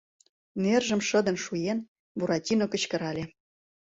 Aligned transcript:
—нержым 0.63 1.01
шыдын 1.09 1.37
шуен, 1.43 1.79
Буратино 2.17 2.65
кычкырале. 2.71 3.23